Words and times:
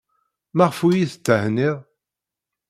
Maɣef 0.55 0.79
ur 0.85 0.93
iyi-tetthenniḍ? 0.95 1.77